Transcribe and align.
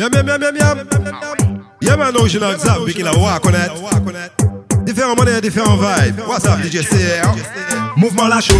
Yeah, 0.00 0.08
man, 1.94 2.16
original 2.16 2.58
Zap, 2.58 2.78
Vicky 2.86 3.02
la 3.02 3.12
wa 3.12 3.38
connaître. 3.38 3.74
Différents 4.86 5.14
monnaies, 5.14 5.42
différents 5.42 5.76
vibes. 5.76 6.22
What's 6.26 6.46
up, 6.46 6.58
CR? 6.62 7.36
Mouvement 7.98 8.28
la 8.28 8.40
chaud, 8.40 8.54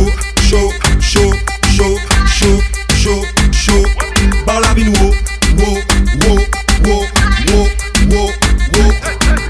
chaud, 0.51 0.71
chaud, 1.01 1.33
chaud, 1.75 1.97
chaud, 2.27 2.61
chaud, 2.95 3.25
chaud. 3.53 3.87
Par 4.45 4.61
la 4.61 4.75
bine, 4.75 4.91
wow, 4.91 5.15
wow, 5.57 5.79
wow, 6.27 6.37
wow, 6.85 7.07
wow, 7.49 7.69
wow, 8.11 8.31
wow. 8.77 8.93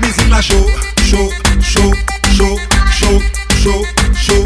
Musique 0.01 0.31
la 0.31 0.41
chaud, 0.41 0.67
chaud, 1.11 1.33
chaud, 1.61 1.93
chaud, 2.23 2.61
chaud, 2.93 3.21
chaud, 3.57 3.85
chaud. 4.15 4.45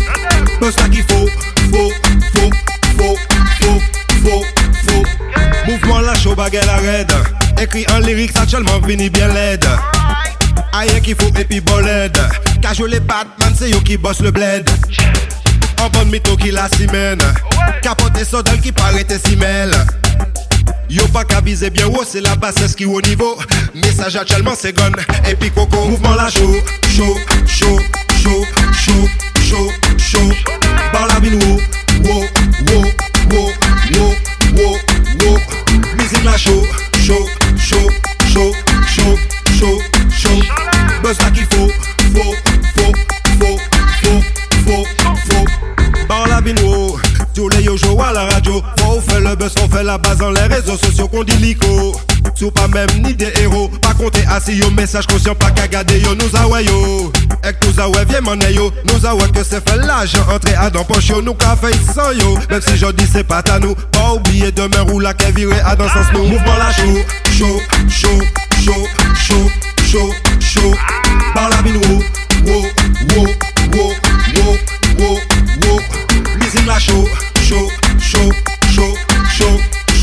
Mouvement 6.45 6.67
la 6.67 6.67
la 6.67 6.77
raide. 6.77 7.13
Écrit 7.61 7.87
en 7.91 7.99
lyrics 8.01 8.37
actuellement, 8.37 8.79
vini 8.81 9.09
bien 9.09 9.29
laide. 9.29 9.65
Aïe 10.73 11.01
qu'il 11.03 11.15
faut 11.15 11.33
et 11.39 11.45
puis 11.45 11.61
boled 11.61 12.19
Cajou 12.61 12.87
les 12.87 13.01
Batman 13.01 13.55
c'est 13.57 13.71
yo 13.71 13.81
qui 13.81 13.97
bosse 13.97 14.21
le 14.21 14.31
bled. 14.31 14.69
En 15.81 15.89
bonne 15.89 16.11
mytho 16.11 16.37
qui 16.37 16.51
la 16.51 16.69
simène 16.77 17.23
Capote 17.83 18.19
et 18.21 18.25
sodal 18.25 18.61
qui 18.61 18.73
paraît 18.73 19.05
tes 19.05 19.19
simèles 19.19 19.75
Yo 20.91 21.07
pas 21.09 21.25
qu'à 21.25 21.41
viser 21.41 21.71
bien 21.71 21.87
haut, 21.87 22.05
c'est 22.07 22.21
la 22.21 22.37
bassesse 22.37 22.75
qui 22.75 22.85
au 22.85 23.01
niveau. 23.01 23.39
Message 23.75 24.17
actuellement 24.17 24.55
c'est 24.57 24.77
gun 24.77 24.93
et 25.29 25.35
puis 25.35 25.51
coco 25.51 25.87
Mouvement 25.87 26.15
la 26.15 26.29
chaud, 26.29 26.57
chaud, 26.95 27.17
chaud, 27.47 27.81
chaud, 28.19 28.45
chaud, 28.73 29.09
chaud, 29.43 29.71
chaud 29.99 30.33
chaud, 37.05 37.27
chaud, 37.59 37.91
chaud, 38.33 38.53
chaud, 38.87 39.34
le 49.21 49.35
buzz, 49.37 49.55
on 49.63 49.69
fait 49.69 49.83
la 49.83 49.99
base 49.99 50.19
dans 50.19 50.31
les 50.31 50.43
réseaux 50.43 50.77
sociaux 50.77 51.09
qu'on 51.09 51.25
dit 51.25 51.37
lico. 51.37 51.95
Sous 52.35 52.51
pas 52.51 52.67
même 52.69 52.89
ni 53.03 53.15
des 53.15 53.33
héros, 53.41 53.69
pas 53.81 53.95
compter 53.95 54.25
assis 54.29 54.57
yo, 54.57 54.69
message 54.71 55.07
conscient, 55.07 55.35
pas 55.35 55.51
qu'à 55.51 55.69
garder 55.69 56.01
yo, 56.01 56.15
nous 56.15 56.37
a 56.37 56.49
ouais 56.49 56.65
yo. 56.65 57.13
Ek 57.45 57.57
nous 57.65 57.81
a 57.81 57.89
ouais, 57.89 58.05
viens 58.09 58.23
mon 58.23 58.39
yo, 58.41 58.73
nous 58.87 59.07
a 59.07 59.15
ouais 59.15 59.31
que 59.33 59.45
c'est 59.45 59.69
fait 59.69 59.77
l'argent, 59.77 60.19
entrer 60.35 60.55
à 60.55 60.69
dans 60.71 60.85
poche 60.85 61.09
yo, 61.09 61.23
nous 61.23 61.37
fait 61.61 61.77
sans 61.95 62.11
yo. 62.13 62.37
Même 62.51 62.61
si 62.61 62.77
je 62.77 62.87
dis 62.93 63.07
c'est 63.13 63.25
pas 63.25 63.43
à 63.53 63.59
nous, 63.61 63.75
pas 63.93 64.15
oublier 64.15 64.51
demain 64.51 64.83
roule 64.83 65.05
la 65.05 65.15
qu'elle 65.15 65.35
virer 65.35 65.61
à 65.65 65.77
dans 65.77 65.89
sens 65.89 66.07
nous. 66.13 66.25
Mouvement 66.25 66.57
la 66.59 66.73
chaud, 66.73 66.99
chaud, 67.31 67.61
chaud, 67.89 68.23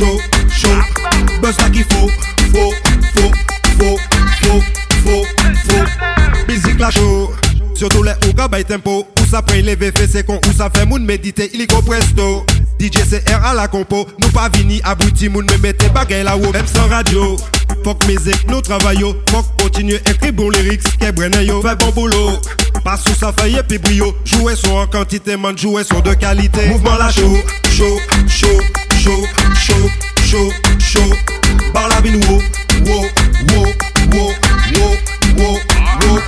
chaud, 0.02 0.22
chaud. 0.50 1.40
Buzz 1.42 1.58
là 1.58 1.70
qu'il 1.70 1.84
faut, 1.84 2.10
faut, 2.54 2.74
faut, 3.16 3.32
faut, 3.80 3.98
faut, 4.42 4.62
faut, 5.06 5.26
faut. 5.70 6.48
Musique 6.48 6.80
la 6.80 6.90
chaud. 6.92 7.32
Surtout 7.76 8.04
les 8.04 8.14
ou 8.28 8.48
bay 8.50 8.64
tempo. 8.64 9.08
Ou 9.20 9.26
ça 9.30 9.42
prend 9.42 9.56
les 9.56 9.76
fait 9.76 9.94
c'est 10.12 10.26
con. 10.26 10.40
Ou 10.48 10.54
ça 10.54 10.70
fait 10.76 10.86
moun 10.86 11.06
méditer 11.06 11.50
illico 11.54 11.82
presto. 11.82 12.46
DJ 12.80 12.98
CR 13.10 13.46
à 13.46 13.54
la 13.54 13.68
compo. 13.68 14.08
Nous 14.20 14.30
pas 14.30 14.50
vini 14.50 14.82
abouti 14.84 15.30
moun 15.30 15.46
me 15.46 15.58
mettez 15.58 15.90
bagay 15.90 16.24
la 16.24 16.36
haut 16.36 16.52
Même 16.52 16.68
sans 16.68 16.88
radio. 16.88 17.36
Fuck 17.84 18.06
musique 18.08 18.48
nous 18.50 18.62
travaillons. 18.62 19.16
Fuck 19.30 19.46
continue 19.60 19.96
écrit 19.96 20.32
bon 20.32 20.50
lyrics 20.50 20.98
Qu'est 21.00 21.14
yo. 21.44 21.62
Fait 21.62 21.76
bon 21.76 21.92
boulot. 21.92 22.40
Pas 22.84 22.98
sous 22.98 23.14
ça 23.14 23.34
fait 23.38 23.52
et 23.52 23.64
puis 23.64 23.78
brio. 23.78 24.16
Jouer 24.26 24.56
son 24.56 24.78
en 24.78 24.88
quantité 24.88 25.38
man 25.38 25.58
jouer 25.58 25.84
son 25.84 26.00
de 26.00 26.14
qualité. 26.14 26.68
Mouvement 26.68 26.96
la 26.98 27.12
chaud 27.12 27.38
Chaud 27.70 28.00
chaud 28.28 28.62
chaud 29.02 29.28
chaud 29.56 29.90
chaud 30.24 30.54
chaud 30.80 31.14
Par 31.74 31.88
la 31.90 32.02
bine 32.02 32.24
wow 32.26 32.42
wow 32.86 33.06
wow 33.50 33.66
wow 34.14 34.34
wow 34.76 34.96
wow 35.38 35.60
wow 36.02 36.20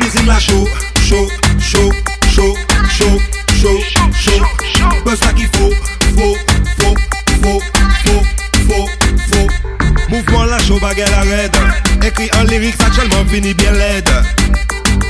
Musique 0.00 0.26
la 0.26 0.38
chaud 0.38 0.68
chaud 1.08 1.28
chaud 1.58 1.92
chaud 2.30 2.56
chaud 2.88 3.18
chaud 3.50 3.80
chaud 4.14 4.88
Buzz 5.04 5.18
qu'il 5.34 5.48
faut 5.48 5.72
faut 6.16 6.36
faut 6.78 6.94
faut 7.42 7.60
faut 8.04 8.22
faut 8.68 8.88
faut. 9.32 9.48
Mouvement 10.08 10.44
la 10.44 10.58
chaud 10.58 10.78
baguette 10.80 11.10
la 11.10 11.20
raide. 11.22 11.56
Écrit 12.04 12.30
en 12.38 12.44
lyrics 12.44 12.80
actuellement 12.80 13.24
fini 13.28 13.52
bien 13.54 13.72
laide. 13.72 14.10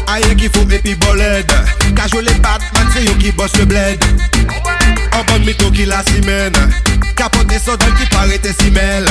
Aïe 0.06 0.36
qu'il 0.36 0.50
faut 0.50 0.68
et 0.70 0.78
puis 0.78 0.94
boled 0.94 1.52
Cajou 1.94 2.20
les 2.20 2.34
Batman 2.34 2.86
c'est 2.94 3.04
yo 3.04 3.14
qui 3.14 3.32
bosse 3.32 3.56
le 3.58 3.66
bled. 3.66 4.02
En 5.12 5.24
bonne 5.24 5.44
mytho 5.44 5.70
qui 5.70 5.84
la 5.84 6.02
simène 6.04 6.52
Capote 7.14 7.52
et 7.52 7.58
sodal 7.58 7.94
qui 7.94 8.06
paraît 8.06 8.38
tes 8.38 8.52
simèles 8.52 9.06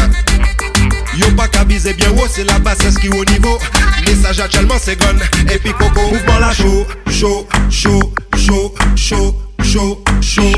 Yo 1.17 1.27
pas 1.35 1.47
qu'à 1.47 1.63
viser 1.63 1.93
bien 1.93 2.09
haut, 2.11 2.27
c'est 2.29 2.43
la 2.43 2.59
bassesse 2.59 2.97
qui 2.97 3.09
au 3.09 3.25
niveau 3.25 3.57
Message 4.07 4.39
actuellement 4.39 4.75
c'est 4.79 4.99
gun 4.99 5.15
et 5.51 5.57
puis 5.57 5.71
coco 5.73 6.01
Mouvement 6.11 6.39
la 6.39 6.53
chaud, 6.53 6.85
chaud, 7.09 7.47
chaud, 7.69 8.13
chaud, 8.35 8.73
chaud, 8.95 9.35
chaud, 9.63 10.03
chaud 10.21 10.53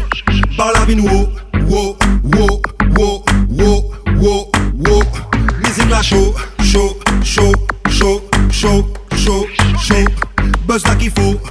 Par 0.57 0.71
la 0.73 0.85
bine 0.85 1.01
wow, 1.01 1.29
wow, 1.67 1.97
wow, 2.23 2.61
wow, 2.95 3.23
wow, 3.49 3.91
wow, 4.19 4.51
wow 4.85 5.03
Musique 5.63 5.89
la 5.89 6.01
chaud, 6.01 6.33
chaud, 6.63 6.99
chaud, 7.23 7.53
chaud, 7.89 8.21
chaud, 8.51 8.87
chaud, 9.17 9.47
chaud 9.81 10.05
Buzz 10.67 10.83
faut, 10.83 10.91
faut, 11.15 11.39
faut, 11.39 11.42